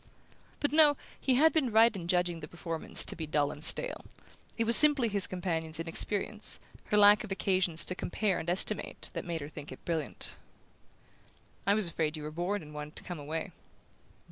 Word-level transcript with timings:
But 0.59 0.71
no, 0.71 0.97
he 1.19 1.35
had 1.35 1.53
been 1.53 1.71
right 1.71 1.95
in 1.95 2.07
judging 2.07 2.39
the 2.39 2.47
performance 2.47 3.05
to 3.05 3.15
be 3.15 3.27
dull 3.27 3.51
and 3.51 3.63
stale: 3.63 4.03
it 4.57 4.63
was 4.63 4.75
simply 4.75 5.09
his 5.09 5.27
companion's 5.27 5.79
inexperience, 5.79 6.59
her 6.85 6.97
lack 6.97 7.23
of 7.23 7.31
occasions 7.31 7.85
to 7.85 7.93
compare 7.93 8.39
and 8.39 8.49
estimate, 8.49 9.11
that 9.13 9.25
made 9.25 9.41
her 9.41 9.49
think 9.49 9.71
it 9.71 9.85
brilliant. 9.85 10.37
"I 11.67 11.75
was 11.75 11.85
afraid 11.85 12.17
you 12.17 12.23
were 12.23 12.31
bored 12.31 12.63
and 12.63 12.73
wanted 12.73 12.95
to 12.95 13.03
come 13.03 13.19
away." 13.19 13.51